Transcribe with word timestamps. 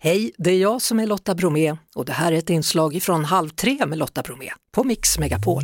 Hej, 0.00 0.32
det 0.38 0.50
är 0.50 0.58
jag 0.58 0.82
som 0.82 1.00
är 1.00 1.06
Lotta 1.06 1.34
Bromé 1.34 1.76
och 1.94 2.04
det 2.04 2.12
här 2.12 2.32
är 2.32 2.36
ett 2.36 2.50
inslag 2.50 3.02
från 3.02 3.24
Halv 3.24 3.48
tre 3.48 3.86
med 3.86 3.98
Lotta 3.98 4.22
Bromé 4.22 4.50
på 4.72 4.84
Mix 4.84 5.18
Megapol. 5.18 5.62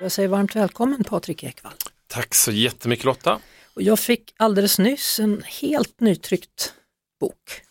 Jag 0.00 0.12
säger 0.12 0.28
varmt 0.28 0.56
välkommen 0.56 1.04
Patrik 1.04 1.44
Ekwall. 1.44 1.72
Tack 2.06 2.34
så 2.34 2.52
jättemycket 2.52 3.04
Lotta. 3.04 3.38
Och 3.74 3.82
jag 3.82 3.98
fick 3.98 4.34
alldeles 4.36 4.78
nyss 4.78 5.20
en 5.20 5.42
helt 5.60 6.00
nytryckt 6.00 6.74
bok. 7.20 7.62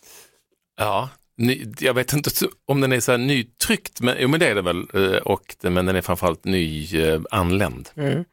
Ja, 0.76 1.08
ny, 1.36 1.66
jag 1.80 1.94
vet 1.94 2.12
inte 2.12 2.30
om 2.66 2.80
den 2.80 2.92
är 2.92 3.00
så 3.00 3.10
här 3.10 3.18
nytryckt, 3.18 4.00
men, 4.00 4.16
jo, 4.20 4.28
men 4.28 4.40
det 4.40 4.48
är 4.48 4.54
det 4.54 4.62
väl, 4.62 4.86
eh, 4.94 5.18
och, 5.18 5.56
men 5.62 5.86
den 5.86 5.96
är 5.96 6.02
framförallt 6.02 6.44
nyanländ. 6.44 7.88
Eh, 7.94 8.04
mm. 8.04 8.24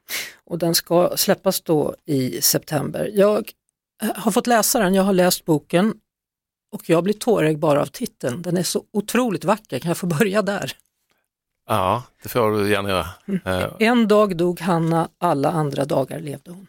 Och 0.45 0.59
den 0.59 0.75
ska 0.75 1.17
släppas 1.17 1.61
då 1.61 1.95
i 2.05 2.41
september. 2.41 3.11
Jag 3.13 3.51
har 4.15 4.31
fått 4.31 4.47
läsa 4.47 4.79
den, 4.79 4.93
jag 4.93 5.03
har 5.03 5.13
läst 5.13 5.45
boken 5.45 5.93
och 6.71 6.89
jag 6.89 7.03
blir 7.03 7.13
tårögd 7.13 7.59
bara 7.59 7.81
av 7.81 7.85
titeln. 7.85 8.41
Den 8.41 8.57
är 8.57 8.63
så 8.63 8.83
otroligt 8.91 9.43
vacker, 9.43 9.79
kan 9.79 9.89
jag 9.89 9.97
få 9.97 10.07
börja 10.07 10.41
där? 10.41 10.73
Ja, 11.67 12.03
det 12.23 12.29
får 12.29 12.51
du 12.51 12.69
gärna 12.69 12.89
göra. 12.89 13.07
Mm. 13.27 13.41
Eh, 13.45 13.71
en 13.79 14.07
dag 14.07 14.37
dog 14.37 14.59
Hanna, 14.59 15.09
alla 15.17 15.51
andra 15.51 15.85
dagar 15.85 16.19
levde 16.19 16.51
hon. 16.51 16.67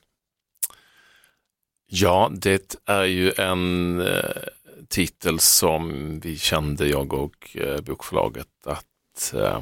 Ja, 1.86 2.30
det 2.32 2.76
är 2.84 3.04
ju 3.04 3.32
en 3.38 4.00
eh, 4.00 4.42
titel 4.88 5.40
som 5.40 6.20
vi 6.20 6.38
kände, 6.38 6.88
jag 6.88 7.12
och 7.12 7.56
eh, 7.56 7.80
bokförlaget, 7.80 8.66
att 8.66 9.34
eh, 9.34 9.60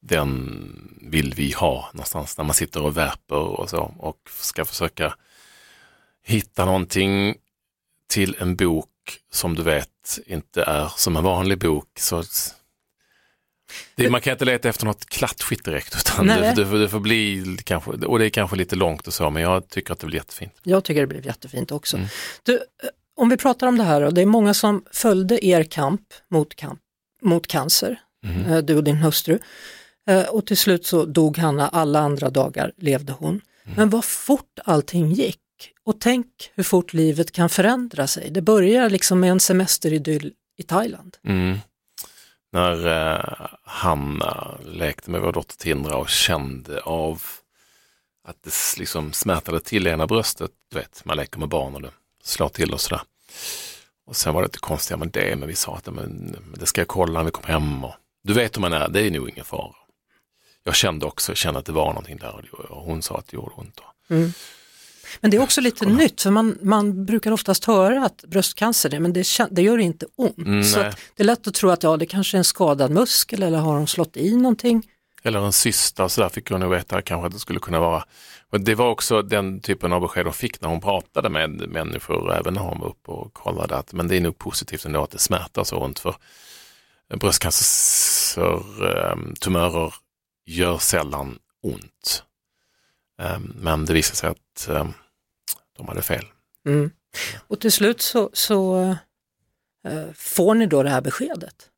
den 0.00 0.98
vill 1.00 1.34
vi 1.34 1.52
ha 1.52 1.90
någonstans 1.92 2.38
när 2.38 2.44
man 2.44 2.54
sitter 2.54 2.82
och 2.82 2.96
värper 2.96 3.36
och 3.36 3.70
så 3.70 3.94
och 3.98 4.18
ska 4.30 4.64
försöka 4.64 5.14
hitta 6.24 6.64
någonting 6.64 7.34
till 8.08 8.36
en 8.38 8.56
bok 8.56 8.88
som 9.32 9.54
du 9.54 9.62
vet 9.62 10.18
inte 10.26 10.62
är 10.62 10.92
som 10.96 11.16
en 11.16 11.24
vanlig 11.24 11.58
bok. 11.58 11.88
Så 11.98 12.24
det, 13.94 14.10
man 14.10 14.20
kan 14.20 14.32
inte 14.32 14.44
leta 14.44 14.68
efter 14.68 14.86
något 14.86 15.06
klatschigt 15.06 15.64
direkt 15.64 15.96
utan 15.96 16.26
det, 16.26 16.52
det, 16.56 16.78
det, 16.78 16.88
får 16.88 17.00
bli 17.00 17.56
kanske, 17.64 17.90
och 17.90 18.18
det 18.18 18.26
är 18.26 18.30
kanske 18.30 18.56
lite 18.56 18.76
långt 18.76 19.06
och 19.06 19.14
så 19.14 19.30
men 19.30 19.42
jag 19.42 19.68
tycker 19.68 19.92
att 19.92 19.98
det 19.98 20.06
blir 20.06 20.18
jättefint. 20.18 20.52
Jag 20.62 20.84
tycker 20.84 21.00
det 21.00 21.06
blev 21.06 21.26
jättefint 21.26 21.72
också. 21.72 21.96
Mm. 21.96 22.08
Du, 22.42 22.60
om 23.16 23.28
vi 23.28 23.36
pratar 23.36 23.66
om 23.66 23.78
det 23.78 23.84
här 23.84 24.02
och 24.02 24.14
det 24.14 24.22
är 24.22 24.26
många 24.26 24.54
som 24.54 24.84
följde 24.92 25.46
er 25.46 25.64
kamp 25.64 26.02
mot, 26.30 26.54
kamp, 26.54 26.80
mot 27.22 27.46
cancer, 27.46 28.00
mm. 28.24 28.66
du 28.66 28.76
och 28.76 28.84
din 28.84 28.96
hustru. 28.96 29.38
Eh, 30.08 30.22
och 30.22 30.46
till 30.46 30.56
slut 30.56 30.86
så 30.86 31.04
dog 31.04 31.38
Hanna, 31.38 31.68
alla 31.68 32.00
andra 32.00 32.30
dagar 32.30 32.72
levde 32.76 33.12
hon. 33.12 33.28
Mm. 33.28 33.76
Men 33.76 33.90
vad 33.90 34.04
fort 34.04 34.58
allting 34.64 35.12
gick. 35.12 35.38
Och 35.88 36.00
tänk 36.00 36.50
hur 36.54 36.62
fort 36.62 36.92
livet 36.92 37.32
kan 37.32 37.48
förändra 37.48 38.06
sig. 38.06 38.30
Det 38.30 38.42
börjar 38.42 38.90
liksom 38.90 39.20
med 39.20 39.30
en 39.30 39.40
semesteridyll 39.40 40.32
i 40.56 40.62
Thailand. 40.62 41.16
Mm. 41.24 41.58
När 42.52 42.86
eh, 42.86 43.46
Hanna 43.62 44.58
lekte 44.64 45.10
med 45.10 45.20
vår 45.20 45.32
dotter 45.32 45.56
Tindra 45.56 45.96
och 45.96 46.08
kände 46.08 46.80
av 46.80 47.22
att 48.24 48.42
det 48.42 48.52
liksom 48.78 49.12
smärtade 49.12 49.60
till 49.60 49.86
i 49.86 49.90
ena 49.90 50.06
bröstet. 50.06 50.50
Du 50.70 50.78
vet, 50.78 51.04
man 51.04 51.16
leker 51.16 51.38
med 51.38 51.48
barn 51.48 51.74
och 51.74 51.82
det 51.82 51.90
slår 52.22 52.48
till 52.48 52.72
och 52.72 52.80
sådär. 52.80 53.02
Och 54.06 54.16
sen 54.16 54.34
var 54.34 54.42
det 54.42 54.46
inte 54.46 54.58
konstiga 54.58 54.98
med 54.98 55.08
det, 55.08 55.36
men 55.36 55.48
vi 55.48 55.54
sa 55.54 55.76
att 55.76 55.86
men, 55.86 56.36
det 56.58 56.66
ska 56.66 56.80
jag 56.80 56.88
kolla 56.88 57.12
när 57.12 57.24
vi 57.24 57.30
kommer 57.30 57.48
hem. 57.48 57.84
Och, 57.84 57.94
du 58.22 58.32
vet 58.32 58.56
hur 58.56 58.60
man 58.60 58.72
är, 58.72 58.88
det 58.88 59.06
är 59.06 59.10
nog 59.10 59.28
ingen 59.28 59.44
fara. 59.44 59.74
Jag 60.64 60.74
kände 60.74 61.06
också, 61.06 61.34
kände 61.34 61.60
att 61.60 61.66
det 61.66 61.72
var 61.72 61.88
någonting 61.88 62.18
där 62.18 62.54
och 62.54 62.82
hon 62.82 63.02
sa 63.02 63.18
att 63.18 63.26
det 63.28 63.34
gjorde 63.34 63.54
ont. 63.54 63.80
Mm. 64.10 64.32
Men 65.20 65.30
det 65.30 65.36
är 65.36 65.42
också 65.42 65.60
lite 65.60 65.86
nytt 65.86 66.22
för 66.22 66.30
man, 66.30 66.58
man 66.62 67.04
brukar 67.04 67.32
oftast 67.32 67.64
höra 67.64 68.04
att 68.04 68.24
bröstcancer 68.26 68.94
är 68.94 69.00
men 69.00 69.12
det, 69.12 69.26
det 69.50 69.62
gör 69.62 69.78
inte 69.78 70.06
ont. 70.16 70.38
Mm, 70.38 70.64
så 70.64 70.78
det 70.78 70.94
är 71.16 71.24
lätt 71.24 71.46
att 71.46 71.54
tro 71.54 71.70
att 71.70 71.82
ja, 71.82 71.96
det 71.96 72.06
kanske 72.06 72.36
är 72.36 72.38
en 72.38 72.44
skadad 72.44 72.90
muskel 72.90 73.42
eller 73.42 73.58
har 73.58 73.74
de 73.74 73.86
slått 73.86 74.16
i 74.16 74.36
någonting. 74.36 74.82
Eller 75.22 75.40
en 75.40 75.52
cysta, 75.52 76.08
så 76.08 76.20
där 76.20 76.28
fick 76.28 76.50
hon 76.50 76.60
nog 76.60 76.70
veta 76.70 77.02
kanske 77.02 77.26
att 77.26 77.32
det 77.32 77.38
skulle 77.38 77.60
kunna 77.60 77.80
vara. 77.80 78.04
Och 78.50 78.60
det 78.60 78.74
var 78.74 78.90
också 78.90 79.22
den 79.22 79.60
typen 79.60 79.92
av 79.92 80.00
besked 80.00 80.24
hon 80.24 80.32
fick 80.32 80.60
när 80.60 80.68
hon 80.68 80.80
pratade 80.80 81.28
med 81.28 81.68
människor, 81.68 82.34
även 82.34 82.54
när 82.54 82.60
hon 82.60 82.80
var 82.80 82.88
uppe 82.88 83.10
och 83.10 83.32
kollade 83.32 83.76
att 83.76 83.92
men 83.92 84.08
det 84.08 84.16
är 84.16 84.20
nog 84.20 84.38
positivt 84.38 84.84
ändå 84.84 85.02
att 85.02 85.10
det 85.10 85.18
smärtar 85.18 85.64
så 85.64 85.76
ont 85.76 85.98
för 85.98 86.16
bröstcancertumörer 87.20 89.84
ehm, 89.84 89.92
gör 90.46 90.78
sällan 90.78 91.38
ont. 91.62 92.24
Ehm, 93.18 93.52
men 93.56 93.84
det 93.84 93.92
visade 93.92 94.16
sig 94.16 94.30
att 94.30 94.68
ehm, 94.68 94.92
de 95.76 95.88
hade 95.88 96.02
fel. 96.02 96.24
Mm. 96.66 96.90
Och 97.46 97.60
till 97.60 97.72
slut 97.72 98.00
så, 98.00 98.30
så 98.32 98.78
äh, 99.88 100.12
får 100.14 100.54
ni 100.54 100.66
då 100.66 100.82
det 100.82 100.90
här 100.90 101.00
beskedet? 101.00 101.70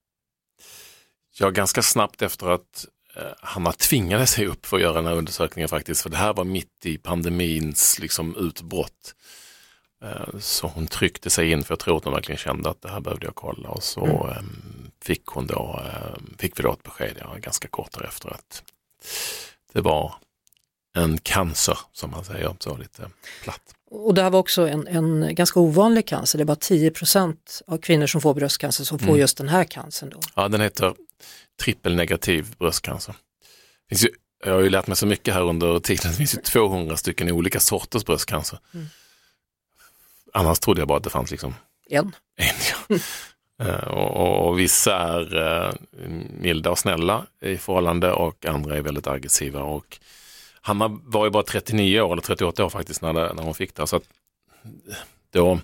Ja, 1.38 1.50
ganska 1.50 1.82
snabbt 1.82 2.22
efter 2.22 2.46
att 2.46 2.86
äh, 3.16 3.22
Hanna 3.40 3.72
tvingade 3.72 4.26
sig 4.26 4.46
upp 4.46 4.66
för 4.66 4.76
att 4.76 4.82
göra 4.82 4.94
den 4.94 5.06
här 5.06 5.14
undersökningen 5.14 5.68
faktiskt, 5.68 6.02
för 6.02 6.10
det 6.10 6.16
här 6.16 6.32
var 6.32 6.44
mitt 6.44 6.86
i 6.86 6.98
pandemins 6.98 7.98
liksom, 7.98 8.36
utbrott. 8.36 9.14
Äh, 10.04 10.38
så 10.38 10.66
hon 10.66 10.86
tryckte 10.86 11.30
sig 11.30 11.50
in 11.50 11.64
för 11.64 11.72
jag 11.72 11.78
tror 11.78 11.96
att 11.96 12.04
hon 12.04 12.12
verkligen 12.12 12.38
kände 12.38 12.70
att 12.70 12.82
det 12.82 12.90
här 12.90 13.00
behövde 13.00 13.26
jag 13.26 13.34
kolla 13.34 13.68
och 13.68 13.82
så 13.82 14.04
mm. 14.04 14.36
ähm, 14.36 14.90
fick, 15.02 15.26
hon 15.26 15.46
då, 15.46 15.82
fick 16.38 16.58
vi 16.58 16.62
då 16.62 16.72
ett 16.72 16.82
besked 16.82 17.16
ja, 17.20 17.36
ganska 17.40 17.68
kort 17.68 17.92
därefter 17.92 18.30
att 18.30 18.62
det 19.72 19.80
var 19.80 20.14
en 20.96 21.18
cancer 21.18 21.78
som 21.92 22.10
man 22.10 22.24
säger, 22.24 22.56
så 22.58 22.76
lite 22.76 23.10
platt. 23.42 23.62
Och 23.90 24.14
det 24.14 24.22
här 24.22 24.30
var 24.30 24.38
också 24.38 24.68
en, 24.68 24.86
en 24.86 25.34
ganska 25.34 25.60
ovanlig 25.60 26.06
cancer, 26.06 26.38
det 26.38 26.42
är 26.42 26.46
bara 26.46 26.54
10% 26.54 27.36
av 27.66 27.78
kvinnor 27.78 28.06
som 28.06 28.20
får 28.20 28.34
bröstcancer 28.34 28.84
som 28.84 28.98
får 28.98 29.06
mm. 29.06 29.20
just 29.20 29.38
den 29.38 29.48
här 29.48 29.64
cancern. 29.64 30.10
Då. 30.10 30.20
Ja, 30.34 30.48
den 30.48 30.60
heter 30.60 30.94
trippelnegativ 31.62 32.54
bröstcancer. 32.58 33.14
Ju, 33.90 34.08
jag 34.44 34.52
har 34.52 34.60
ju 34.60 34.70
lärt 34.70 34.86
mig 34.86 34.96
så 34.96 35.06
mycket 35.06 35.34
här 35.34 35.42
under 35.42 35.80
tiden, 35.80 36.10
det 36.10 36.16
finns 36.16 36.34
ju 36.34 36.40
200 36.40 36.96
stycken 36.96 37.30
olika 37.30 37.60
sorters 37.60 38.04
bröstcancer. 38.04 38.58
Mm. 38.74 38.86
Annars 40.32 40.58
trodde 40.58 40.80
jag 40.80 40.88
bara 40.88 40.98
att 40.98 41.04
det 41.04 41.10
fanns 41.10 41.30
liksom 41.30 41.54
en. 41.90 42.12
en 42.36 42.54
ja. 42.88 42.96
Uh, 43.62 43.88
och, 43.88 44.48
och, 44.48 44.58
vissa 44.58 44.96
är 44.96 45.36
uh, 45.36 45.72
milda 46.40 46.70
och 46.70 46.78
snälla 46.78 47.26
i 47.40 47.56
förhållande 47.56 48.12
och 48.12 48.46
andra 48.46 48.76
är 48.76 48.82
väldigt 48.82 49.06
aggressiva. 49.06 49.62
Och 49.62 49.98
Hanna 50.60 50.88
var 50.88 51.24
ju 51.24 51.30
bara 51.30 51.42
39 51.42 52.00
år 52.00 52.12
eller 52.12 52.22
38 52.22 52.64
år 52.64 52.70
faktiskt 52.70 53.02
när, 53.02 53.12
det, 53.12 53.34
när 53.34 53.42
hon 53.42 53.54
fick 53.54 53.74
det. 53.74 53.86
Så 53.86 53.96
att, 53.96 54.02
då 55.30 55.60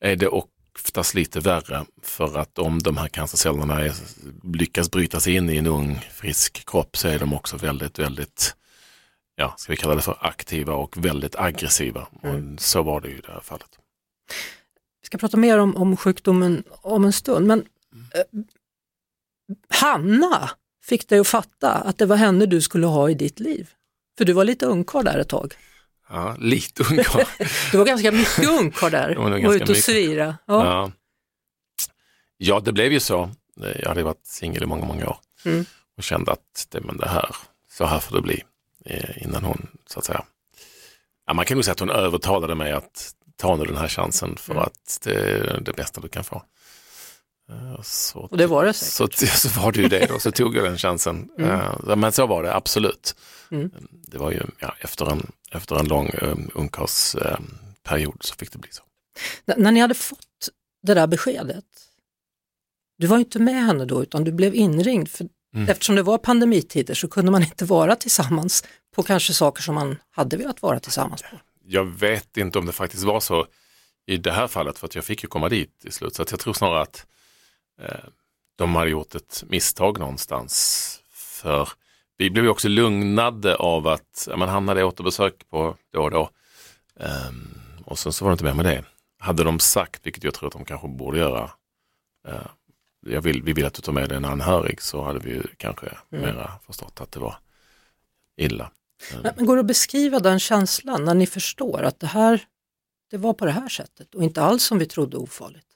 är 0.00 0.16
det 0.16 0.28
oftast 0.28 1.14
lite 1.14 1.40
värre 1.40 1.84
för 2.02 2.38
att 2.38 2.58
om 2.58 2.82
de 2.82 2.96
här 2.96 3.08
cancercellerna 3.08 3.80
är, 3.80 3.92
lyckas 4.42 4.90
bryta 4.90 5.20
sig 5.20 5.34
in 5.34 5.50
i 5.50 5.56
en 5.56 5.66
ung 5.66 6.00
frisk 6.12 6.66
kropp 6.66 6.96
så 6.96 7.08
är 7.08 7.18
de 7.18 7.32
också 7.32 7.56
väldigt, 7.56 7.98
väldigt, 7.98 8.56
ja, 9.36 9.54
ska 9.58 9.72
vi 9.72 9.76
kalla 9.76 9.94
det 9.94 10.02
för 10.02 10.16
aktiva 10.20 10.74
och 10.74 11.04
väldigt 11.04 11.36
aggressiva. 11.36 12.08
Mm. 12.22 12.54
Och 12.54 12.60
så 12.60 12.82
var 12.82 13.00
det 13.00 13.08
ju 13.08 13.18
i 13.18 13.20
det 13.20 13.32
här 13.32 13.40
fallet. 13.40 13.78
Vi 15.00 15.06
ska 15.06 15.18
prata 15.18 15.36
mer 15.36 15.58
om, 15.58 15.76
om 15.76 15.96
sjukdomen 15.96 16.64
om 16.70 17.04
en 17.04 17.12
stund, 17.12 17.46
men 17.46 17.66
eh, 18.14 18.40
Hanna 19.68 20.50
fick 20.84 21.08
dig 21.08 21.18
att 21.18 21.28
fatta 21.28 21.72
att 21.72 21.98
det 21.98 22.06
var 22.06 22.16
henne 22.16 22.46
du 22.46 22.60
skulle 22.60 22.86
ha 22.86 23.10
i 23.10 23.14
ditt 23.14 23.40
liv? 23.40 23.70
För 24.18 24.24
du 24.24 24.32
var 24.32 24.44
lite 24.44 24.66
ungkarl 24.66 25.04
där 25.04 25.18
ett 25.18 25.28
tag. 25.28 25.54
Ja, 26.08 26.36
lite 26.38 26.82
ungkarl. 26.82 27.24
du 27.72 27.78
var 27.78 27.84
ganska 27.84 28.12
mycket 28.12 28.48
ungkarl 28.48 28.90
där 28.90 29.18
och 29.18 29.52
ute 29.52 29.72
och 29.72 29.76
svira. 29.76 30.38
Ja. 30.46 30.66
ja. 30.66 30.92
Ja. 32.36 32.60
det 32.60 32.72
blev 32.72 32.92
ju 32.92 33.00
så. 33.00 33.30
Jag 33.56 33.88
hade 33.88 34.02
varit 34.02 34.26
singel 34.26 34.62
i 34.62 34.66
många, 34.66 34.84
många 34.84 35.08
år 35.08 35.18
mm. 35.44 35.64
och 35.96 36.02
kände 36.02 36.32
att 36.32 36.66
det, 36.70 36.80
men 36.80 36.96
det 36.96 37.08
här, 37.08 37.36
så 37.70 37.84
här 37.84 37.98
får 37.98 38.16
det 38.16 38.22
bli 38.22 38.42
eh, 38.84 39.22
innan 39.22 39.44
hon, 39.44 39.66
så 39.86 39.98
att 39.98 40.04
säga. 40.04 40.24
Ja, 41.26 41.34
man 41.34 41.44
kan 41.44 41.56
nog 41.56 41.64
säga 41.64 41.72
att 41.72 41.80
hon 41.80 41.90
övertalade 41.90 42.54
mig 42.54 42.72
att 42.72 43.14
ta 43.36 43.56
nu 43.56 43.64
den 43.64 43.76
här 43.76 43.88
chansen 43.88 44.36
för 44.36 44.52
mm. 44.52 44.64
att 44.64 44.98
det 45.04 45.14
är 45.14 45.60
det 45.60 45.72
bästa 45.72 46.00
du 46.00 46.08
kan 46.08 46.24
få. 46.24 46.42
Eh, 47.50 47.82
så, 47.82 48.18
och 48.18 48.36
det 48.36 48.46
var 48.46 48.64
det 48.64 48.72
säkert. 48.72 49.18
Så, 49.18 49.26
så 49.48 49.60
var 49.60 49.72
det 49.72 49.80
ju 49.80 49.88
det 49.88 50.06
då, 50.06 50.18
så 50.18 50.30
tog 50.30 50.56
jag 50.56 50.64
den 50.64 50.78
chansen. 50.78 51.28
Mm. 51.38 51.50
Uh, 51.50 51.96
men 51.96 52.12
så 52.12 52.26
var 52.26 52.42
det 52.42 52.54
absolut. 52.54 53.16
Mm. 53.50 53.70
Det 53.90 54.18
var 54.18 54.30
ju 54.30 54.42
ja, 54.58 54.74
efter, 54.80 55.06
en, 55.06 55.32
efter 55.50 55.76
en 55.76 55.88
lång 55.88 56.10
um, 56.22 56.50
ungkarlsperiod 56.54 58.14
um, 58.14 58.18
så 58.20 58.34
fick 58.34 58.52
det 58.52 58.58
bli 58.58 58.70
så. 58.72 58.82
N 59.46 59.54
när 59.62 59.72
ni 59.72 59.80
hade 59.80 59.94
fått 59.94 60.48
det 60.82 60.94
där 60.94 61.06
beskedet, 61.06 61.64
du 62.98 63.06
var 63.06 63.18
inte 63.18 63.38
med 63.38 63.64
henne 63.64 63.84
då 63.84 64.02
utan 64.02 64.24
du 64.24 64.32
blev 64.32 64.54
inringd. 64.54 65.08
För 65.08 65.28
mm. 65.54 65.68
Eftersom 65.68 65.96
det 65.96 66.02
var 66.02 66.18
pandemitider 66.18 66.94
så 66.94 67.08
kunde 67.08 67.30
man 67.30 67.42
inte 67.42 67.64
vara 67.64 67.96
tillsammans 67.96 68.64
på 68.94 69.02
kanske 69.02 69.32
saker 69.32 69.62
som 69.62 69.74
man 69.74 69.96
hade 70.10 70.36
velat 70.36 70.62
vara 70.62 70.80
tillsammans 70.80 71.22
på. 71.22 71.40
Jag 71.64 71.84
vet 71.84 72.36
inte 72.36 72.58
om 72.58 72.66
det 72.66 72.72
faktiskt 72.72 73.02
var 73.02 73.20
så 73.20 73.46
i 74.06 74.16
det 74.16 74.32
här 74.32 74.46
fallet 74.46 74.78
för 74.78 74.86
att 74.86 74.94
jag 74.94 75.04
fick 75.04 75.22
ju 75.22 75.28
komma 75.28 75.48
dit 75.48 75.84
i 75.84 75.90
slut. 75.90 76.14
Så 76.14 76.24
jag 76.30 76.40
tror 76.40 76.52
snarare 76.52 76.82
att 76.82 76.96
eh, 76.96 77.04
de 78.56 78.74
hade 78.74 78.90
gjort 78.90 79.14
ett 79.14 79.44
misstag 79.46 79.98
någonstans. 79.98 81.02
För 81.12 81.68
vi 82.16 82.30
blev 82.30 82.48
också 82.48 82.68
lugnade 82.68 83.56
av 83.56 83.86
att 83.86 84.28
man 84.36 84.48
hamnade 84.48 84.80
i 84.80 84.84
återbesök 84.84 85.48
på 85.50 85.76
då 85.92 86.02
och 86.02 86.10
då. 86.10 86.30
Um, 86.94 87.54
och 87.84 87.98
sen 87.98 88.12
så 88.12 88.24
var 88.24 88.30
det 88.30 88.32
inte 88.32 88.44
mer 88.44 88.54
med 88.54 88.64
det. 88.64 88.84
hade 89.18 89.44
de 89.44 89.58
sagt, 89.58 90.06
vilket 90.06 90.24
jag 90.24 90.34
tror 90.34 90.46
att 90.46 90.52
de 90.52 90.64
kanske 90.64 90.88
borde 90.88 91.18
göra, 91.18 91.50
eh, 92.28 92.46
jag 93.06 93.20
vill, 93.20 93.42
vi 93.42 93.52
vill 93.52 93.64
att 93.64 93.74
du 93.74 93.82
tar 93.82 93.92
med 93.92 94.08
dig 94.08 94.16
en 94.16 94.24
anhörig 94.24 94.82
så 94.82 95.02
hade 95.02 95.18
vi 95.18 95.42
kanske 95.56 95.86
mm. 95.86 96.24
mera 96.24 96.50
förstått 96.66 97.00
att 97.00 97.12
det 97.12 97.20
var 97.20 97.36
illa. 98.36 98.70
Men 99.36 99.46
går 99.46 99.56
det 99.56 99.60
att 99.60 99.66
beskriva 99.66 100.18
den 100.18 100.40
känslan 100.40 101.04
när 101.04 101.14
ni 101.14 101.26
förstår 101.26 101.82
att 101.82 102.00
det 102.00 102.06
här, 102.06 102.44
det 103.10 103.16
var 103.16 103.32
på 103.32 103.44
det 103.44 103.50
här 103.50 103.68
sättet 103.68 104.14
och 104.14 104.22
inte 104.22 104.42
alls 104.42 104.64
som 104.64 104.78
vi 104.78 104.86
trodde 104.86 105.16
ofarligt? 105.16 105.66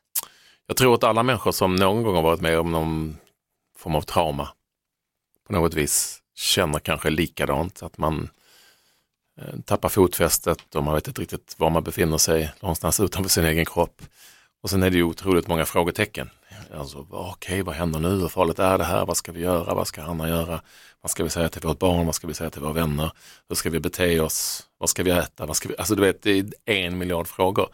Jag 0.70 0.76
tror 0.76 0.94
att 0.94 1.04
alla 1.04 1.22
människor 1.22 1.52
som 1.52 1.76
någon 1.76 2.02
gång 2.02 2.14
har 2.14 2.22
varit 2.22 2.40
med 2.40 2.58
om 2.58 2.72
någon 2.72 3.16
form 3.76 3.94
av 3.94 4.02
trauma 4.02 4.48
på 5.46 5.52
något 5.52 5.74
vis 5.74 6.22
känner 6.34 6.78
kanske 6.78 7.10
likadant, 7.10 7.82
att 7.82 7.98
man 7.98 8.30
eh, 9.40 9.60
tappar 9.64 9.88
fotfästet 9.88 10.74
och 10.74 10.84
man 10.84 10.94
vet 10.94 11.08
inte 11.08 11.20
riktigt 11.20 11.54
var 11.58 11.70
man 11.70 11.82
befinner 11.82 12.18
sig 12.18 12.52
någonstans 12.60 13.00
utanför 13.04 13.30
sin 13.30 13.44
egen 13.44 13.64
kropp. 13.64 14.02
Och 14.62 14.70
sen 14.70 14.82
är 14.82 14.90
det 14.90 14.96
ju 14.96 15.02
otroligt 15.02 15.48
många 15.48 15.64
frågetecken. 15.64 16.30
Alltså, 16.74 16.98
Okej, 17.10 17.32
okay, 17.32 17.62
vad 17.62 17.74
händer 17.74 18.00
nu? 18.00 18.08
Hur 18.08 18.28
farligt 18.28 18.58
är 18.58 18.78
det 18.78 18.84
här? 18.84 19.06
Vad 19.06 19.16
ska 19.16 19.32
vi 19.32 19.40
göra? 19.40 19.74
Vad 19.74 19.86
ska 19.86 20.02
Hanna 20.02 20.28
göra? 20.28 20.60
Vad 21.00 21.10
ska 21.10 21.24
vi 21.24 21.30
säga 21.30 21.48
till 21.48 21.62
vårt 21.62 21.78
barn? 21.78 22.06
Vad 22.06 22.14
ska 22.14 22.26
vi 22.26 22.34
säga 22.34 22.50
till 22.50 22.62
våra 22.62 22.72
vänner? 22.72 23.10
Hur 23.48 23.56
ska 23.56 23.70
vi 23.70 23.80
bete 23.80 24.20
oss? 24.20 24.68
Vad 24.78 24.90
ska 24.90 25.02
vi 25.02 25.10
äta? 25.10 25.46
Vad 25.46 25.56
ska 25.56 25.68
vi... 25.68 25.76
Alltså 25.76 25.94
du 25.94 26.02
vet, 26.02 26.22
det 26.22 26.38
är 26.64 26.86
en 26.86 26.98
miljard 26.98 27.26
frågor 27.28 27.68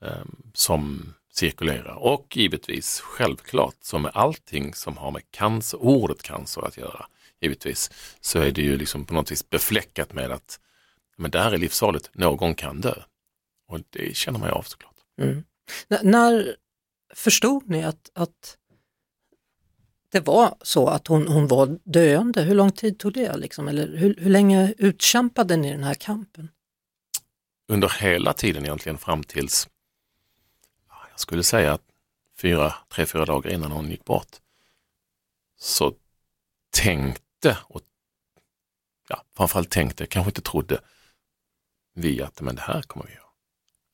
um, 0.00 0.36
som 0.54 1.14
cirkulerar. 1.38 1.94
Och 1.94 2.36
givetvis, 2.36 3.00
självklart, 3.00 3.76
som 3.80 4.02
med 4.02 4.10
allting 4.14 4.74
som 4.74 4.96
har 4.96 5.10
med 5.10 5.22
cancer, 5.30 5.82
ordet 5.82 6.22
cancer 6.22 6.66
att 6.66 6.76
göra, 6.76 7.06
givetvis, 7.40 7.90
så 8.20 8.38
är 8.38 8.50
det 8.50 8.62
ju 8.62 8.76
liksom 8.76 9.04
på 9.04 9.14
något 9.14 9.30
vis 9.30 9.50
befläckat 9.50 10.12
med 10.12 10.30
att 10.30 10.60
men 11.18 11.30
det 11.30 11.38
här 11.38 11.52
är 11.52 11.58
livsfarligt, 11.58 12.10
någon 12.14 12.54
kan 12.54 12.80
dö. 12.80 12.94
Och 13.68 13.80
det 13.90 14.16
känner 14.16 14.38
man 14.38 14.48
ju 14.48 14.54
av 14.54 14.62
såklart. 14.62 14.94
Mm. 15.20 15.44
när 16.02 16.56
förstod 17.14 17.68
ni 17.68 17.84
att, 17.84 18.10
att 18.14 18.56
det 20.12 20.20
var 20.20 20.54
så 20.62 20.88
att 20.88 21.06
hon, 21.06 21.28
hon 21.28 21.46
var 21.46 21.78
döende? 21.84 22.42
Hur 22.42 22.54
lång 22.54 22.72
tid 22.72 22.98
tog 22.98 23.12
det? 23.12 23.36
Liksom? 23.36 23.68
Eller 23.68 23.96
hur, 23.96 24.16
hur 24.18 24.30
länge 24.30 24.74
utkämpade 24.78 25.56
ni 25.56 25.70
den 25.70 25.84
här 25.84 25.94
kampen? 25.94 26.48
Under 27.68 27.92
hela 28.00 28.32
tiden 28.32 28.64
egentligen 28.64 28.98
fram 28.98 29.22
tills, 29.22 29.68
skulle 31.18 31.42
säga 31.42 31.78
fyra, 32.36 32.74
tre, 32.88 33.06
fyra 33.06 33.24
dagar 33.24 33.50
innan 33.50 33.72
hon 33.72 33.90
gick 33.90 34.04
bort, 34.04 34.36
så 35.58 35.94
tänkte, 36.70 37.58
och 37.62 37.80
ja, 39.08 39.22
framförallt 39.36 39.70
tänkte, 39.70 40.06
kanske 40.06 40.30
inte 40.30 40.42
trodde, 40.42 40.80
vi 41.94 42.22
att 42.22 42.40
men 42.40 42.54
det 42.54 42.62
här 42.62 42.82
kommer 42.82 43.06
vi 43.06 43.12
göra. 43.12 43.22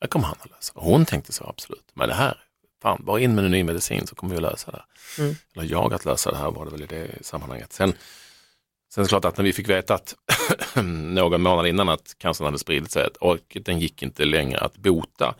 Det 0.01 0.07
kommer 0.07 0.25
han 0.25 0.37
att 0.39 0.49
lösa. 0.49 0.73
Hon 0.75 1.05
tänkte 1.05 1.33
så 1.33 1.43
absolut, 1.43 1.91
men 1.93 2.09
det 2.09 2.15
här 2.15 2.43
fan, 2.81 3.01
bara 3.05 3.19
in 3.19 3.35
med 3.35 3.45
en 3.45 3.51
ny 3.51 3.63
medicin 3.63 4.07
så 4.07 4.15
kommer 4.15 4.31
vi 4.31 4.37
att 4.37 4.51
lösa 4.51 4.71
det. 4.71 4.83
Mm. 5.21 5.35
Eller 5.55 5.65
jag 5.71 5.93
att 5.93 6.05
lösa 6.05 6.31
det 6.31 6.37
här 6.37 6.51
var 6.51 6.65
det 6.65 6.71
väl 6.71 6.83
i 6.83 6.85
det 6.85 7.25
sammanhanget. 7.25 7.73
Sen, 7.73 7.93
sen 8.93 9.01
är 9.01 9.05
det 9.05 9.09
klart 9.09 9.25
att 9.25 9.37
när 9.37 9.43
vi 9.43 9.53
fick 9.53 9.69
veta 9.69 9.93
att 9.93 10.15
någon 10.83 11.41
månad 11.41 11.67
innan 11.67 11.89
att 11.89 12.15
cancern 12.17 12.45
hade 12.45 12.59
spridit 12.59 12.91
sig 12.91 13.07
och 13.19 13.57
den 13.61 13.79
gick 13.79 14.03
inte 14.03 14.25
längre 14.25 14.59
att 14.59 14.77
bota, 14.77 15.35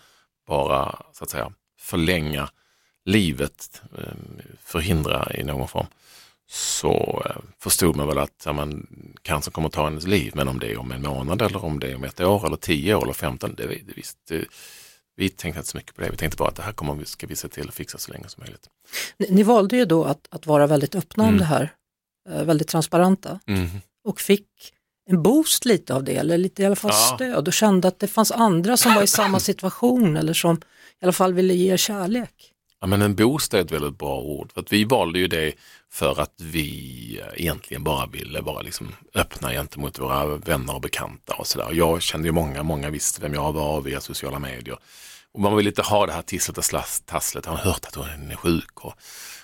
bara 0.48 1.02
så 1.14 1.24
att 1.24 1.30
säga 1.30 1.54
förlänga 1.86 2.50
livet, 3.06 3.82
eh, 3.98 4.14
förhindra 4.60 5.32
i 5.34 5.44
någon 5.44 5.68
form, 5.68 5.88
så 6.48 7.24
eh, 7.26 7.42
förstod 7.60 7.96
man 7.96 8.08
väl 8.08 8.18
att 8.18 8.44
ja, 8.46 8.54
men, 8.54 8.88
cancern 9.22 9.52
kommer 9.52 9.68
att 9.68 9.74
ta 9.74 9.84
hennes 9.84 10.08
liv, 10.08 10.32
men 10.36 10.48
om 10.48 10.60
det 10.60 10.72
är 10.72 10.78
om 10.78 10.92
en 10.92 11.02
månad 11.02 11.42
eller 11.42 11.66
om 11.66 11.80
det 11.80 11.92
är 11.92 11.96
om 11.96 12.04
ett 12.04 12.22
år 12.22 12.46
eller 12.46 12.58
tio 12.58 12.96
år 12.96 13.04
eller 13.04 13.14
femton, 13.14 13.56
det, 13.58 13.68
det, 13.68 13.94
visst, 13.96 14.32
vi 15.16 15.30
tänkte 15.30 15.60
inte 15.60 15.70
så 15.70 15.78
mycket 15.78 15.96
på 15.96 16.02
det. 16.02 16.10
Vi 16.10 16.18
tänkte 16.18 16.38
bara 16.38 16.50
att 16.50 16.56
det 16.56 16.64
här 16.64 16.74
kommer 16.74 17.06
ska 17.06 17.28
vi 17.28 17.36
se 17.36 17.48
till 17.48 17.68
att 17.68 17.76
fixa 17.76 17.98
så 17.98 18.12
länge 18.12 18.30
som 18.30 18.42
möjligt. 18.44 18.70
Ni, 19.18 19.28
ni 19.30 19.44
valde 19.44 19.78
ju 19.78 19.86
då 19.86 20.04
att, 20.04 20.28
att 20.32 20.46
vara 20.46 20.68
väldigt 20.68 20.96
öppna 20.96 21.24
mm. 21.24 21.34
om 21.34 21.40
det 21.40 21.46
här, 21.46 21.74
eh, 22.30 22.44
väldigt 22.44 22.68
transparenta 22.68 23.40
mm. 23.48 23.68
och 24.04 24.22
fick 24.22 24.75
en 25.10 25.24
boost 25.24 25.66
lite 25.66 25.94
av 25.94 26.04
det, 26.04 26.16
eller 26.16 26.38
lite 26.38 26.62
i 26.62 26.66
alla 26.66 26.75
fall 26.75 26.92
ja. 26.94 27.16
stöd 27.16 27.48
och 27.48 27.54
kände 27.54 27.88
att 27.88 28.00
det 28.00 28.07
fanns 28.07 28.31
andra 28.31 28.78
som 28.78 28.94
var 28.94 29.04
i 29.04 29.07
samma 29.07 29.40
situation 29.40 30.18
eller 30.18 30.34
som 30.34 30.56
i 31.02 31.06
alla 31.06 31.12
fall 31.12 31.34
ville 31.34 31.54
ge 31.54 31.78
kärlek. 31.78 32.52
Ja, 32.81 32.88
men 32.88 33.02
en 33.02 33.16
boost 33.16 33.54
är 33.54 33.62
ett 33.62 33.72
väldigt 33.72 33.98
bra 33.98 34.19
ord. 34.19 34.52
För 34.54 34.62
att 34.62 34.74
vi 34.74 34.84
valde 34.84 35.19
ju 35.19 35.28
det 35.28 35.54
för 35.92 36.22
att 36.22 36.34
vi 36.42 37.22
egentligen 37.36 37.84
bara 37.84 38.06
ville 38.06 38.42
vara 38.42 38.62
liksom 38.62 38.96
öppna 39.16 39.52
gentemot 39.52 40.00
våra 40.00 40.25
vänner 40.25 40.75
och 40.75 40.81
bekanta 40.81 41.34
och 41.34 41.48
sådär. 41.48 41.69
Jag 41.74 42.01
kände 42.01 42.28
ju 42.28 42.31
många, 42.31 42.63
många 42.63 42.90
visste 42.90 43.22
vem 43.22 43.34
jag 43.34 43.54
var 43.54 43.81
via 43.81 44.01
sociala 44.01 44.40
medier. 44.40 44.78
Och 45.34 45.40
man 45.40 45.56
vill 45.56 45.68
inte 45.68 45.81
ha 45.81 46.06
det 46.06 46.13
här 46.13 46.22
tisslet 46.22 46.58
och 46.58 46.66
tasslet. 47.06 47.46
Har 47.46 47.56
hört 47.56 47.86
att 47.86 47.96
hon 47.96 48.31
är 48.31 48.36
sjuk 48.36 48.86
och 48.86 48.94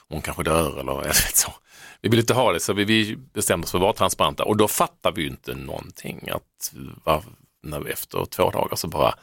hon 0.10 0.22
kanske 0.22 0.44
dör 0.44 0.80
eller 0.80 0.92
jag 0.96 1.04
vet 1.04 1.36
så. 1.36 1.54
Vi 2.02 2.10
vill 2.10 2.20
inte 2.20 2.34
ha 2.34 2.52
det 2.52 2.60
så 2.60 2.74
vi, 2.74 2.84
vi 2.84 3.16
bestämde 3.16 3.66
oss 3.66 3.72
för 3.72 3.78
att 3.78 3.82
vara 3.82 3.94
transparenta 3.94 4.44
och 4.44 4.58
då 4.58 4.68
fattar 4.68 5.12
vi 5.12 5.22
ju 5.22 5.28
inte 5.28 5.56
någonting. 5.56 6.30
Att 6.30 6.74
var, 7.04 7.24
när 7.64 7.80
vi 7.80 7.92
efter 7.92 8.26
två 8.26 8.50
dagar 8.50 8.76
så 8.76 8.88
bara 8.88 9.16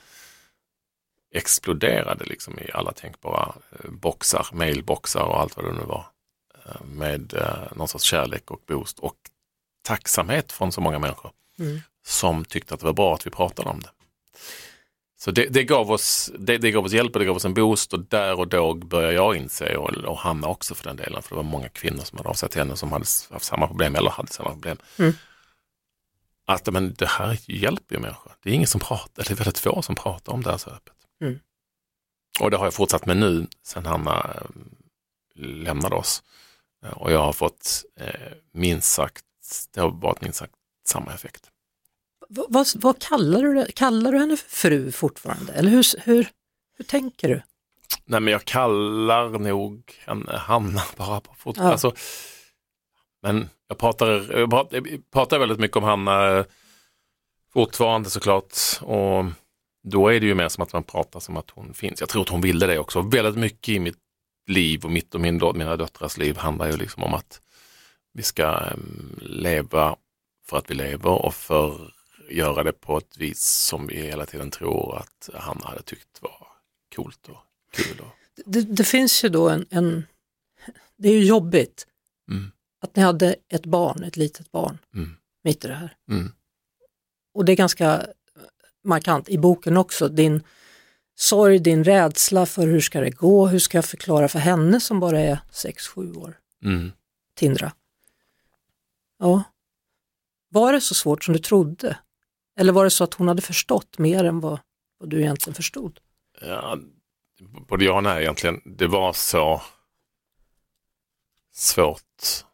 exploderade 1.34 2.24
liksom 2.24 2.58
i 2.58 2.70
alla 2.74 2.92
tänkbara 2.92 3.54
eh, 3.70 3.90
boxar, 3.90 4.48
mailboxar 4.52 5.22
och 5.22 5.40
allt 5.40 5.56
vad 5.56 5.64
det 5.64 5.72
nu 5.72 5.84
var. 5.84 6.06
Eh, 6.64 6.84
med 6.84 7.34
eh, 7.34 7.76
någon 7.76 7.88
sorts 7.88 8.04
kärlek 8.04 8.50
och 8.50 8.60
boost 8.66 8.98
och 8.98 9.16
tacksamhet 9.82 10.52
från 10.52 10.72
så 10.72 10.80
många 10.80 10.98
människor 10.98 11.30
mm. 11.58 11.80
som 12.06 12.44
tyckte 12.44 12.74
att 12.74 12.80
det 12.80 12.86
var 12.86 12.92
bra 12.92 13.14
att 13.14 13.26
vi 13.26 13.30
pratade 13.30 13.68
om 13.68 13.80
det. 13.80 13.90
Så 15.20 15.30
det, 15.30 15.46
det, 15.46 15.64
gav 15.64 15.90
oss, 15.90 16.30
det, 16.38 16.58
det, 16.58 16.70
gav 16.70 16.84
oss 16.84 16.92
hjälp 16.92 17.14
och 17.14 17.18
det 17.18 17.24
gav 17.24 17.36
oss 17.36 17.44
en 17.44 17.54
boost 17.54 17.92
och 17.92 18.00
där 18.00 18.38
och 18.38 18.48
då 18.48 18.74
började 18.74 19.14
jag 19.14 19.36
inse 19.36 19.76
och, 19.76 19.90
och 19.90 20.18
Hanna 20.18 20.48
också 20.48 20.74
för 20.74 20.84
den 20.84 20.96
delen, 20.96 21.22
för 21.22 21.30
det 21.30 21.36
var 21.36 21.42
många 21.42 21.68
kvinnor 21.68 22.04
som 22.04 22.18
hade 22.18 22.28
avsett 22.28 22.54
henne 22.54 22.76
som 22.76 22.92
hade 22.92 23.04
haft 23.30 23.44
samma 23.44 23.66
problem 23.66 23.94
eller 23.94 24.10
hade 24.10 24.32
samma 24.32 24.50
problem. 24.50 24.76
Mm. 24.98 25.12
Att 26.46 26.72
men 26.72 26.94
det 26.94 27.06
här 27.06 27.38
hjälper 27.46 27.94
ju 27.94 28.00
människor. 28.00 28.32
Det 28.42 28.50
är 28.50 28.54
ingen 28.54 28.66
som 28.66 28.80
pratar, 28.80 29.24
det 29.24 29.30
är 29.30 29.34
väldigt 29.34 29.58
få 29.58 29.82
som 29.82 29.94
pratar 29.94 30.32
om 30.32 30.42
det 30.42 30.50
här 30.50 30.58
så 30.58 30.70
öppet. 30.70 30.94
Mm. 31.20 31.38
Och 32.40 32.50
det 32.50 32.56
har 32.56 32.66
jag 32.66 32.74
fortsatt 32.74 33.06
med 33.06 33.16
nu 33.16 33.46
sen 33.62 33.86
Hanna 33.86 34.34
eh, 34.34 34.46
lämnade 35.44 35.94
oss. 35.94 36.22
Eh, 36.84 36.90
och 36.90 37.12
jag 37.12 37.18
har 37.18 37.32
fått 37.32 37.84
eh, 38.00 38.32
minst 38.52 38.92
sagt, 38.92 39.24
det 39.74 39.80
har 39.80 39.90
varit 39.90 40.20
minst 40.22 40.38
sagt 40.38 40.54
samma 40.86 41.14
effekt. 41.14 41.50
Vad, 42.28 42.66
vad 42.74 42.98
kallar, 42.98 43.42
du 43.42 43.54
det? 43.54 43.72
kallar 43.72 44.12
du 44.12 44.18
henne 44.18 44.36
för 44.36 44.48
fru 44.48 44.92
fortfarande? 44.92 45.52
Eller 45.52 45.70
hur, 45.70 45.84
hur, 46.04 46.28
hur 46.76 46.84
tänker 46.84 47.28
du? 47.28 47.42
Nej 48.04 48.20
men 48.20 48.32
jag 48.32 48.44
kallar 48.44 49.28
nog 49.38 49.92
henne 50.06 50.36
Hanna 50.36 50.82
bara. 50.96 51.20
Fortfarande. 51.36 51.62
Ja. 51.62 51.72
Alltså, 51.72 51.92
men 53.22 53.48
jag 53.68 53.78
pratar, 53.78 54.38
jag 54.38 54.50
pratar 55.12 55.38
väldigt 55.38 55.58
mycket 55.58 55.76
om 55.76 55.84
Hanna 55.84 56.44
fortfarande 57.52 58.10
såklart. 58.10 58.54
Och 58.80 59.24
då 59.82 60.08
är 60.08 60.20
det 60.20 60.26
ju 60.26 60.34
mer 60.34 60.48
som 60.48 60.62
att 60.62 60.72
man 60.72 60.82
pratar 60.82 61.20
som 61.20 61.36
att 61.36 61.50
hon 61.50 61.74
finns. 61.74 62.00
Jag 62.00 62.08
tror 62.08 62.22
att 62.22 62.28
hon 62.28 62.40
ville 62.40 62.66
det 62.66 62.78
också. 62.78 63.02
Väldigt 63.02 63.36
mycket 63.36 63.68
i 63.68 63.78
mitt 63.78 63.98
liv 64.46 64.84
och 64.84 64.90
mitt 64.90 65.14
och 65.14 65.20
min, 65.20 65.40
mina 65.54 65.76
döttrars 65.76 66.18
liv 66.18 66.36
handlar 66.36 66.66
ju 66.66 66.76
liksom 66.76 67.02
om 67.02 67.14
att 67.14 67.40
vi 68.12 68.22
ska 68.22 68.60
um, 68.74 69.18
leva 69.22 69.96
för 70.46 70.56
att 70.56 70.70
vi 70.70 70.74
lever 70.74 71.10
och 71.10 71.34
för 71.34 71.92
göra 72.30 72.62
det 72.62 72.72
på 72.72 72.98
ett 72.98 73.16
vis 73.16 73.40
som 73.40 73.86
vi 73.86 73.94
hela 73.94 74.26
tiden 74.26 74.50
tror 74.50 74.96
att 74.96 75.30
han 75.34 75.60
hade 75.62 75.82
tyckt 75.82 76.22
var 76.22 76.46
coolt 76.94 77.28
och 77.28 77.38
kul. 77.72 78.00
Och... 78.00 78.06
Det, 78.44 78.60
det 78.60 78.84
finns 78.84 79.24
ju 79.24 79.28
då 79.28 79.48
en, 79.48 79.66
en, 79.70 80.06
det 80.96 81.08
är 81.08 81.12
ju 81.12 81.24
jobbigt 81.24 81.86
mm. 82.30 82.50
att 82.80 82.96
ni 82.96 83.02
hade 83.02 83.36
ett 83.48 83.66
barn, 83.66 84.04
ett 84.04 84.16
litet 84.16 84.52
barn, 84.52 84.78
mm. 84.94 85.16
mitt 85.44 85.64
i 85.64 85.68
det 85.68 85.74
här. 85.74 85.96
Mm. 86.10 86.32
Och 87.34 87.44
det 87.44 87.52
är 87.52 87.56
ganska 87.56 88.06
markant 88.84 89.28
i 89.28 89.38
boken 89.38 89.76
också, 89.76 90.08
din 90.08 90.42
sorg, 91.14 91.58
din 91.58 91.84
rädsla 91.84 92.46
för 92.46 92.66
hur 92.66 92.80
ska 92.80 93.00
det 93.00 93.10
gå, 93.10 93.46
hur 93.46 93.58
ska 93.58 93.78
jag 93.78 93.84
förklara 93.84 94.28
för 94.28 94.38
henne 94.38 94.80
som 94.80 95.00
bara 95.00 95.20
är 95.20 95.40
6-7 95.52 96.16
år. 96.16 96.38
Mm. 96.64 96.92
Tindra. 97.34 97.72
Ja. 99.18 99.42
Var 100.48 100.72
det 100.72 100.80
så 100.80 100.94
svårt 100.94 101.24
som 101.24 101.32
du 101.34 101.40
trodde? 101.40 101.98
Eller 102.58 102.72
var 102.72 102.84
det 102.84 102.90
så 102.90 103.04
att 103.04 103.14
hon 103.14 103.28
hade 103.28 103.42
förstått 103.42 103.98
mer 103.98 104.24
än 104.24 104.40
vad, 104.40 104.60
vad 104.98 105.10
du 105.10 105.20
egentligen 105.20 105.54
förstod? 105.54 106.00
Ja, 106.40 106.78
både 107.68 107.84
ja 107.84 107.92
och 107.92 108.02
nej 108.02 108.22
egentligen. 108.22 108.60
Det 108.64 108.86
var 108.86 109.12
så 109.12 109.62
svårt 111.52 112.44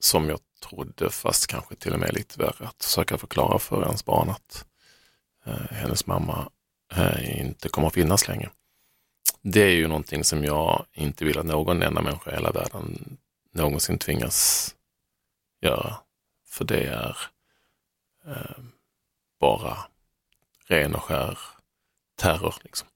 som 0.00 0.28
jag 0.28 0.40
trodde, 0.68 1.10
fast 1.10 1.46
kanske 1.46 1.74
till 1.74 1.92
och 1.92 2.00
med 2.00 2.14
lite 2.14 2.38
värre, 2.38 2.68
att 2.68 2.84
försöka 2.84 3.18
förklara 3.18 3.58
för 3.58 3.82
ens 3.82 4.04
barn 4.04 4.30
att 4.30 4.66
eh, 5.46 5.70
hennes 5.70 6.06
mamma 6.06 6.50
eh, 6.92 7.40
inte 7.40 7.68
kommer 7.68 7.88
att 7.88 7.94
finnas 7.94 8.28
längre. 8.28 8.50
Det 9.42 9.62
är 9.62 9.74
ju 9.74 9.88
någonting 9.88 10.24
som 10.24 10.44
jag 10.44 10.86
inte 10.92 11.24
vill 11.24 11.38
att 11.38 11.46
någon 11.46 11.82
enda 11.82 12.02
människa 12.02 12.30
i 12.30 12.34
hela 12.34 12.52
världen 12.52 13.16
någonsin 13.52 13.98
tvingas 13.98 14.68
göra. 15.60 15.96
För 16.46 16.64
det 16.64 16.82
är 16.86 17.16
eh, 18.26 18.64
bara 19.44 19.78
ren 20.66 20.94
och 20.94 21.02
skär 21.02 21.38
terror. 22.16 22.54
Liksom. 22.62 22.88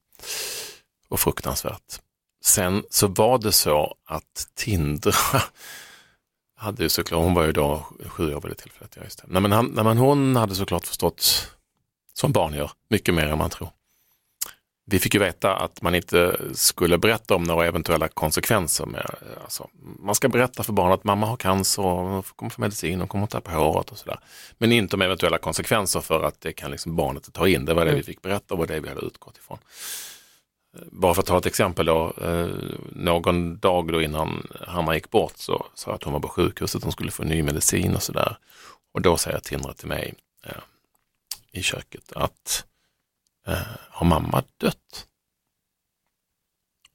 och 1.09 1.21
fruktansvärt. 1.21 2.01
Sen 2.45 2.85
så 2.91 3.07
var 3.07 3.39
det 3.39 3.53
så 3.53 3.95
att 4.05 4.49
Tindra 4.55 5.13
hade 6.57 6.83
ju 6.83 6.89
såklart, 6.89 7.23
hon 7.23 7.35
var 7.35 7.45
ju 7.45 7.53
då 7.53 7.87
sju 8.07 8.35
år 8.35 8.41
vid 8.41 8.51
det 8.51 8.55
tillfället. 8.55 8.97
Ja, 8.97 9.03
just 9.03 9.19
det. 9.19 9.25
Nej, 9.29 9.43
men, 9.43 9.53
han, 9.53 9.67
nej, 9.67 9.85
men 9.85 9.99
hon 9.99 10.37
hade 10.37 10.55
såklart 10.55 10.87
förstått, 10.87 11.53
som 12.13 12.33
barn 12.33 12.55
gör, 12.55 12.71
mycket 12.91 13.15
mer 13.15 13.27
än 13.27 13.39
man 13.39 13.51
tror. 13.51 13.71
Vi 14.91 14.99
fick 14.99 15.15
ju 15.15 15.21
veta 15.21 15.57
att 15.57 15.83
man 15.83 15.95
inte 15.95 16.41
skulle 16.53 16.99
berätta 16.99 17.35
om 17.35 17.43
några 17.43 17.67
eventuella 17.67 18.09
konsekvenser. 18.09 18.87
Med, 18.87 19.07
alltså, 19.43 19.69
man 19.99 20.15
ska 20.15 20.29
berätta 20.29 20.63
för 20.63 20.73
barnet 20.73 20.99
att 20.99 21.05
mamma 21.05 21.27
har 21.27 21.37
cancer 21.37 21.83
och 21.83 22.27
kommer 22.37 22.51
få 22.51 22.61
medicin 22.61 23.03
och 23.03 23.09
kommer 23.09 23.25
att 23.25 23.31
tappa 23.31 23.51
håret 23.51 23.91
och 23.91 23.99
sådär. 23.99 24.19
Men 24.59 24.73
inte 24.73 24.97
om 24.97 25.03
eventuella 25.03 25.39
konsekvenser 25.39 26.01
för 26.01 26.23
att 26.23 26.41
det 26.41 26.53
kan 26.53 26.71
liksom 26.71 26.97
barnet 26.97 27.33
ta 27.33 27.49
in. 27.49 27.65
Det 27.65 27.75
var 27.75 27.85
det 27.85 27.91
mm. 27.91 27.99
vi 27.99 28.05
fick 28.05 28.23
berätta 28.23 28.55
och 28.55 28.67
det 28.67 28.81
vi 28.81 28.89
hade 28.89 29.01
utgått 29.01 29.39
ifrån. 29.39 29.59
Bara 30.93 31.15
för 31.15 31.23
att 31.23 31.27
ta 31.27 31.39
ett 31.39 31.47
exempel 31.47 31.87
då, 31.87 32.13
eh, 32.23 32.47
någon 32.93 33.59
dag 33.59 33.93
då 33.93 34.03
innan 34.03 34.47
Hanna 34.67 34.95
gick 34.95 35.11
bort 35.11 35.37
så 35.37 35.67
sa 35.75 35.95
att 35.95 36.03
hon 36.03 36.13
var 36.13 36.21
på 36.21 36.29
sjukhuset, 36.29 36.83
hon 36.83 36.93
skulle 36.93 37.11
få 37.11 37.23
ny 37.25 37.43
medicin 37.43 37.95
och 37.95 38.03
sådär. 38.03 38.37
Och 38.95 39.03
då 39.03 39.17
säger 39.17 39.39
Tindra 39.39 39.73
till 39.73 39.89
mig 39.89 40.15
eh, 40.47 40.53
i 41.53 41.63
köket 41.63 42.13
att 42.13 42.65
har 43.91 44.07
mamma 44.07 44.43
dött? 44.57 45.07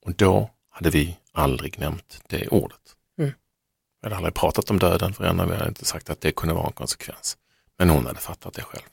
Och 0.05 0.13
då 0.13 0.49
hade 0.69 0.89
vi 0.89 1.17
aldrig 1.31 1.79
nämnt 1.79 2.21
det 2.27 2.47
ordet. 2.47 2.95
Mm. 3.17 3.33
Vi 4.01 4.05
hade 4.05 4.15
aldrig 4.15 4.33
pratat 4.33 4.69
om 4.69 4.79
döden 4.79 5.13
för 5.13 5.23
henne, 5.23 5.45
vi 5.45 5.55
hade 5.55 5.67
inte 5.67 5.85
sagt 5.85 6.09
att 6.09 6.21
det 6.21 6.31
kunde 6.31 6.55
vara 6.55 6.67
en 6.67 6.73
konsekvens. 6.73 7.37
Men 7.77 7.89
hon 7.89 8.05
hade 8.05 8.19
fattat 8.19 8.53
det 8.53 8.61
själv. 8.61 8.83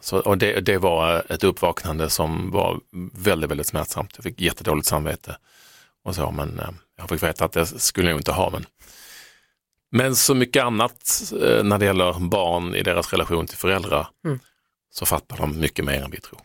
Så, 0.00 0.18
och 0.18 0.38
det, 0.38 0.60
det, 0.60 0.78
var 0.78 1.32
ett 1.32 1.44
uppvaknande 1.44 2.10
som 2.10 2.50
var 2.50 2.80
väldigt, 3.12 3.50
väldigt 3.50 3.66
smärtsamt. 3.66 4.12
Jag 4.16 4.24
fick 4.24 4.40
jättedåligt 4.40 4.88
samvete 4.88 5.36
och 6.04 6.14
så, 6.14 6.30
men 6.30 6.58
eh, 6.58 6.70
jag 6.96 7.08
fick 7.08 7.22
veta 7.22 7.44
att 7.44 7.52
det 7.52 7.66
skulle 7.66 8.10
jag 8.10 8.18
inte 8.18 8.32
ha. 8.32 8.50
Men, 8.50 8.66
men 9.90 10.16
så 10.16 10.34
mycket 10.34 10.64
annat 10.64 11.32
eh, 11.42 11.64
när 11.64 11.78
det 11.78 11.84
gäller 11.84 12.28
barn 12.28 12.74
i 12.74 12.82
deras 12.82 13.12
relation 13.12 13.46
till 13.46 13.58
föräldrar 13.58 14.08
mm. 14.24 14.38
så 14.90 15.06
fattar 15.06 15.36
de 15.36 15.60
mycket 15.60 15.84
mer 15.84 16.02
än 16.02 16.10
vi 16.10 16.20
tror. 16.20 16.40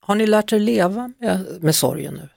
Har 0.00 0.14
ni 0.14 0.26
lärt 0.26 0.52
er 0.52 0.58
leva 0.58 1.12
med, 1.18 1.62
med 1.62 1.74
sorgen 1.74 2.14
nu? 2.14 2.28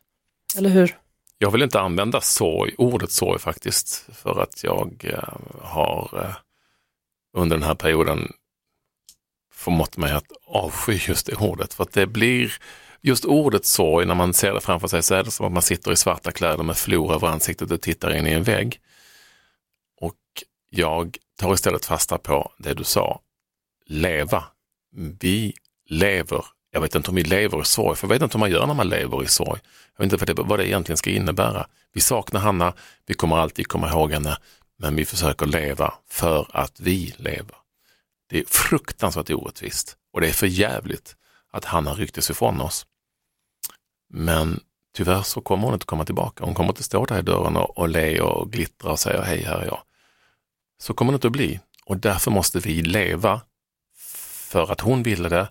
Eller 0.58 0.70
hur? 0.70 0.98
Jag 1.38 1.52
vill 1.52 1.62
inte 1.62 1.80
använda 1.80 2.22
sorg, 2.22 2.76
ordet 2.78 3.12
sorg 3.12 3.40
faktiskt, 3.40 4.06
för 4.14 4.42
att 4.42 4.64
jag 4.64 5.06
eh, 5.06 5.34
har 5.62 6.10
eh, 6.22 6.36
under 7.38 7.58
den 7.58 7.68
här 7.68 7.76
perioden 7.76 8.32
förmått 9.54 9.98
mig 9.98 10.12
att 10.12 10.32
avsky 10.46 11.00
just 11.08 11.26
det 11.26 11.36
ordet. 11.36 11.74
För 11.74 11.84
att 11.84 11.92
det 11.92 12.08
blir 12.08 12.54
just 13.02 13.26
ordet 13.26 13.66
sorg, 13.66 14.06
när 14.06 14.16
man 14.16 14.34
ser 14.34 14.54
det 14.54 14.62
framför 14.62 14.88
sig 14.88 15.04
så 15.04 15.16
är 15.16 15.24
det 15.24 15.32
som 15.32 15.46
att 15.46 15.52
man 15.52 15.62
sitter 15.62 15.92
i 15.92 15.96
svarta 15.96 16.32
kläder 16.32 16.64
med 16.64 16.78
flor 16.78 17.14
över 17.14 17.28
ansiktet 17.28 17.72
och 17.72 17.82
tittar 17.82 18.16
in 18.16 18.28
i 18.28 18.32
en 18.32 18.44
vägg. 18.44 18.80
Och 20.02 20.20
jag 20.70 21.18
tar 21.38 21.54
istället 21.54 21.86
fasta 21.86 22.18
på 22.18 22.52
det 22.58 22.74
du 22.74 22.84
sa, 22.84 23.22
leva. 23.86 24.44
Vi 25.20 25.54
lever 25.90 26.46
jag 26.74 26.82
vet 26.82 26.96
inte 26.96 27.10
om 27.10 27.16
vi 27.16 27.24
lever 27.24 27.62
i 27.62 27.66
sorg, 27.66 27.98
för 27.98 28.08
jag 28.08 28.14
vet 28.14 28.22
inte 28.22 28.38
hur 28.38 28.40
man 28.40 28.52
gör 28.52 28.68
när 28.68 28.74
man 28.74 28.90
lever 28.90 29.24
i 29.24 29.28
sorg. 29.28 29.60
Jag 29.98 30.06
vet 30.06 30.30
inte 30.30 30.42
vad 30.42 30.60
det 30.60 30.68
egentligen 30.68 30.98
ska 30.98 31.10
innebära. 31.10 31.68
Vi 31.94 32.02
saknar 32.02 32.40
Hanna, 32.40 32.74
vi 33.06 33.14
kommer 33.14 33.38
alltid 33.38 33.68
komma 33.68 33.90
ihåg 33.90 34.12
henne, 34.12 34.38
men 34.78 34.96
vi 34.96 35.06
försöker 35.06 35.46
leva 35.46 35.94
för 36.10 36.48
att 36.54 36.80
vi 36.80 37.14
lever. 37.18 37.56
Det 38.30 38.40
är 38.40 38.46
fruktansvärt 38.46 39.30
orättvist 39.30 39.98
och 40.14 40.22
det 40.22 40.28
är 40.28 40.34
för 40.34 40.48
jävligt 40.48 41.16
att 41.52 41.66
Hanna 41.66 41.94
rycktes 41.94 42.30
ifrån 42.30 42.62
oss. 42.62 42.86
Men 44.10 44.60
tyvärr 44.96 45.22
så 45.22 45.42
kommer 45.42 45.64
hon 45.64 45.74
inte 45.74 45.86
komma 45.86 46.06
tillbaka. 46.06 46.46
Hon 46.46 46.54
kommer 46.54 46.70
inte 46.70 46.84
stå 46.84 47.06
där 47.06 47.20
i 47.20 47.22
dörren 47.22 47.58
och, 47.58 47.78
och 47.78 47.90
le 47.90 48.22
och 48.22 48.52
glittra 48.52 48.92
och 48.92 49.00
säga 49.00 49.22
hej, 49.22 49.44
här 49.44 49.58
är 49.58 49.66
jag. 49.66 49.82
Så 50.82 50.94
kommer 50.94 51.12
det 51.12 51.16
inte 51.16 51.28
att 51.28 51.34
bli 51.34 51.60
och 51.86 51.98
därför 51.98 52.32
måste 52.32 52.60
vi 52.60 52.82
leva 52.82 53.42
för 54.50 54.72
att 54.72 54.82
hon 54.82 55.04
ville 55.04 55.30
det 55.30 55.50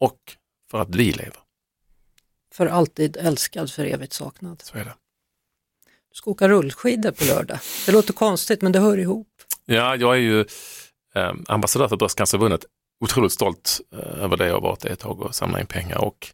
och 0.00 0.36
för 0.70 0.78
att 0.78 0.94
vi 0.94 1.12
lever. 1.12 1.36
För 2.54 2.66
alltid 2.66 3.16
älskad, 3.16 3.70
för 3.72 3.84
evigt 3.84 4.12
saknad. 4.12 4.62
Så 4.62 4.78
är 4.78 4.84
det. 4.84 4.94
Du 6.10 6.14
ska 6.14 6.30
åka 6.30 6.48
rullskidor 6.48 7.10
på 7.10 7.24
lördag. 7.24 7.58
Det 7.86 7.92
låter 7.92 8.12
konstigt 8.12 8.62
men 8.62 8.72
det 8.72 8.78
hör 8.78 8.98
ihop. 8.98 9.28
Ja, 9.64 9.96
jag 9.96 10.14
är 10.14 10.20
ju 10.20 10.40
eh, 11.14 11.32
ambassadör 11.48 11.88
för 11.88 11.96
Bröstcancerförbundet. 11.96 12.64
Otroligt 13.00 13.32
stolt 13.32 13.80
eh, 13.92 14.24
över 14.24 14.36
det 14.36 14.46
jag 14.46 14.54
har 14.54 14.60
varit 14.60 14.84
ett 14.84 14.98
tag 14.98 15.20
och 15.20 15.34
samlat 15.34 15.60
in 15.60 15.66
pengar 15.66 16.04
och 16.04 16.26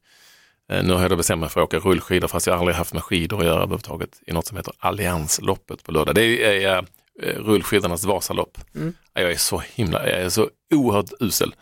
eh, 0.73 0.85
nu 0.85 0.93
har 0.93 1.01
jag 1.01 1.19
bestämt 1.19 1.41
mig 1.41 1.49
för 1.49 1.61
att 1.61 1.65
åka 1.65 1.79
rullskidor 1.79 2.29
fast 2.29 2.47
jag 2.47 2.59
aldrig 2.59 2.77
haft 2.77 2.93
med 2.93 3.03
skidor 3.03 3.41
att 3.41 3.47
göra 3.47 3.57
överhuvudtaget 3.57 4.23
i 4.27 4.33
något 4.33 4.47
som 4.47 4.57
heter 4.57 4.73
Alliansloppet 4.79 5.83
på 5.83 5.93
lördag. 5.93 6.15
Det 6.15 6.65
är 6.65 6.79
eh, 6.79 6.85
rullskidornas 7.23 8.05
Vasalopp. 8.05 8.59
Mm. 8.75 8.95
Jag 9.13 9.33
är 9.33 9.37
så 9.37 9.63
himla, 9.75 10.09
jag 10.11 10.21
är 10.21 10.29
så 10.29 10.51
oerhört 10.75 11.13
usel. 11.21 11.55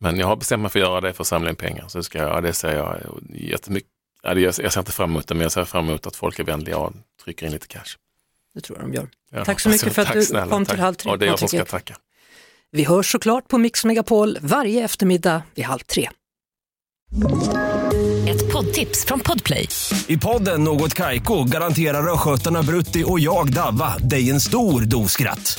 Men 0.00 0.18
jag 0.18 0.26
har 0.26 0.36
bestämt 0.36 0.62
mig 0.62 0.70
för 0.70 0.80
att 0.80 0.86
göra 0.86 1.00
det 1.00 1.12
för 1.12 1.22
att 1.22 1.26
samla 1.26 1.50
in 1.50 1.56
pengar. 1.56 1.84
Så 1.88 2.02
ska 2.02 2.18
jag, 2.18 2.42
det 2.42 2.52
ser 2.52 2.76
jag 2.76 2.96
jättemycket. 3.34 3.90
Jag 4.22 4.54
ser 4.54 4.78
inte 4.78 4.92
fram 4.92 5.10
emot 5.10 5.26
det, 5.28 5.34
men 5.34 5.42
jag 5.42 5.52
ser 5.52 5.64
fram 5.64 5.88
emot 5.88 6.06
att 6.06 6.16
folk 6.16 6.38
är 6.38 6.44
vänliga 6.44 6.78
och 6.78 6.92
trycker 7.24 7.46
in 7.46 7.52
lite 7.52 7.66
cash. 7.66 7.96
Det 8.54 8.60
tror 8.60 8.78
jag 8.78 8.88
de 8.88 8.94
gör. 8.94 9.08
Ja, 9.30 9.44
tack 9.44 9.60
så 9.60 9.68
mycket 9.68 9.92
för 9.92 10.02
att 10.02 10.12
du 10.12 10.22
snälla, 10.22 10.46
kom 10.46 10.64
tack. 10.64 10.74
till 10.74 10.82
Halv 10.82 10.94
tre. 10.94 11.10
Ja, 11.10 11.16
det 11.16 11.24
är 11.24 11.26
jag 11.26 11.38
som 11.38 11.48
ska 11.48 11.64
tacka. 11.64 11.96
Vi 12.70 12.84
hörs 12.84 13.12
såklart 13.12 13.48
på 13.48 13.58
Mix 13.58 13.84
Megapol 13.84 14.38
varje 14.40 14.84
eftermiddag 14.84 15.42
vid 15.54 15.64
halv 15.64 15.78
tre. 15.78 16.08
Ett 18.28 18.52
poddtips 18.52 19.04
från 19.04 19.20
Podplay. 19.20 19.68
I 20.06 20.16
podden 20.18 20.64
Något 20.64 20.94
Kaiko 20.94 21.44
garanterar 21.44 22.12
östgötarna 22.12 22.62
Brutti 22.62 23.04
och 23.06 23.20
jag, 23.20 23.52
Davva, 23.52 23.98
dig 23.98 24.30
en 24.30 24.40
stor 24.40 24.80
dos 24.80 25.12
skratt. 25.12 25.58